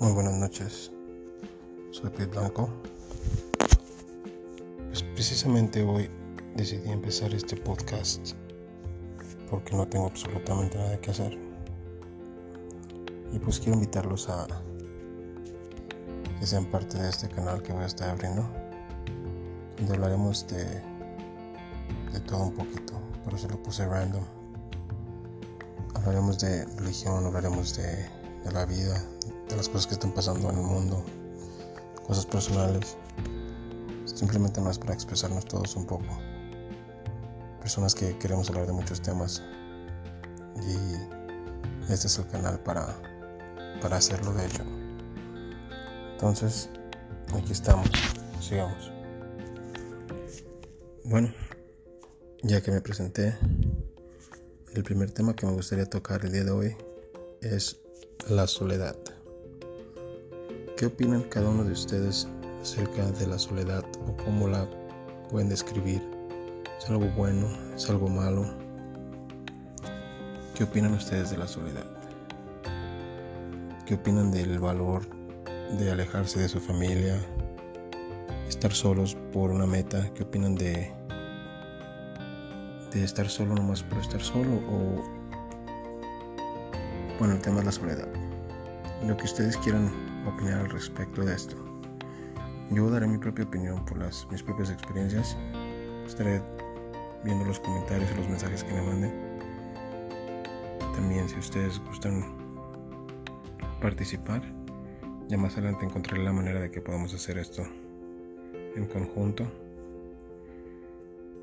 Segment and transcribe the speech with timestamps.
[0.00, 0.92] Muy buenas noches,
[1.90, 2.68] soy Pete Blanco.
[4.86, 6.08] Pues precisamente hoy
[6.54, 8.34] decidí empezar este podcast
[9.50, 11.36] porque no tengo absolutamente nada que hacer.
[13.32, 14.46] Y pues quiero invitarlos a
[16.38, 18.48] que sean parte de este canal que voy a estar abriendo,
[19.78, 20.64] donde hablaremos de,
[22.12, 22.92] de todo un poquito,
[23.24, 24.22] por eso lo puse random.
[25.94, 28.08] Hablaremos de religión, hablaremos de,
[28.44, 29.04] de la vida,
[29.48, 31.04] de las cosas que están pasando en el mundo,
[32.06, 32.96] cosas personales.
[34.04, 36.18] Simplemente es para expresarnos todos un poco.
[37.60, 39.42] Personas que queremos hablar de muchos temas.
[40.56, 42.86] Y este es el canal para,
[43.80, 44.64] para hacerlo de hecho.
[46.12, 46.68] Entonces,
[47.32, 47.88] aquí estamos.
[48.40, 48.90] Sigamos.
[51.04, 51.32] Bueno,
[52.42, 53.36] ya que me presenté,
[54.74, 56.76] el primer tema que me gustaría tocar el día de hoy
[57.40, 57.80] es
[58.28, 58.96] la soledad.
[60.78, 62.28] ¿Qué opinan cada uno de ustedes
[62.62, 64.64] acerca de la soledad o cómo la
[65.28, 66.00] pueden describir?
[66.78, 67.48] ¿Es algo bueno?
[67.74, 68.44] ¿Es algo malo?
[70.54, 71.84] ¿Qué opinan ustedes de la soledad?
[73.86, 75.02] ¿Qué opinan del valor
[75.76, 77.18] de alejarse de su familia?
[78.48, 80.08] Estar solos por una meta.
[80.14, 80.92] ¿Qué opinan de,
[82.92, 84.54] de estar solo nomás por estar solo?
[84.70, 85.02] O
[87.18, 88.08] bueno, el tema es la soledad.
[89.04, 91.56] Lo que ustedes quieran opinar al respecto de esto.
[92.70, 95.36] Yo daré mi propia opinión por las, mis propias experiencias.
[96.06, 96.42] Estaré
[97.24, 99.12] viendo los comentarios y los mensajes que me manden.
[100.94, 102.24] También si ustedes gustan
[103.80, 104.42] participar,
[105.28, 107.62] ya más adelante encontraré la manera de que podamos hacer esto
[108.74, 109.44] en conjunto.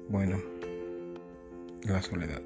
[0.09, 0.38] Bueno,
[1.88, 2.42] la soledad.